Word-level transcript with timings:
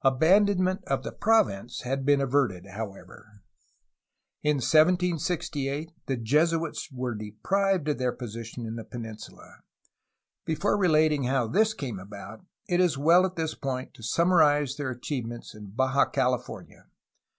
Abandonment 0.00 0.82
of 0.86 1.02
the 1.02 1.12
province 1.12 1.82
had 1.82 2.06
been 2.06 2.18
averted, 2.22 2.64
however. 2.68 3.42
In 4.42 4.56
1768 4.56 5.92
the 6.06 6.16
Jesuits 6.16 6.90
were 6.90 7.14
deprived 7.14 7.86
of 7.88 7.98
their 7.98 8.12
position 8.12 8.64
in 8.64 8.76
the 8.76 8.84
peninsula. 8.84 9.58
Before 10.46 10.78
relating 10.78 11.24
how 11.24 11.46
this 11.46 11.74
came 11.74 11.98
about, 11.98 12.42
it 12.66 12.80
is 12.80 12.96
well 12.96 13.26
at 13.26 13.36
this 13.36 13.54
point 13.54 13.92
to 13.92 14.02
summarize 14.02 14.76
their 14.76 14.88
achievements 14.88 15.54
in 15.54 15.66
Baja 15.72 16.06
Cali 16.06 16.38
fornia. 16.42 16.86